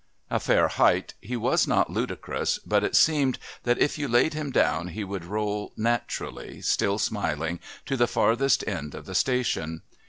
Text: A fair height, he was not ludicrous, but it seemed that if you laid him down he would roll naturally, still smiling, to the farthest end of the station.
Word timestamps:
A 0.31 0.39
fair 0.39 0.67
height, 0.67 1.13
he 1.21 1.37
was 1.37 1.67
not 1.67 1.91
ludicrous, 1.91 2.57
but 2.65 2.83
it 2.83 2.95
seemed 2.95 3.37
that 3.65 3.77
if 3.77 3.99
you 3.99 4.07
laid 4.07 4.33
him 4.33 4.49
down 4.49 4.87
he 4.87 5.03
would 5.03 5.23
roll 5.25 5.73
naturally, 5.77 6.59
still 6.59 6.97
smiling, 6.97 7.59
to 7.85 7.95
the 7.95 8.07
farthest 8.07 8.67
end 8.67 8.95
of 8.95 9.05
the 9.05 9.13
station. 9.13 9.83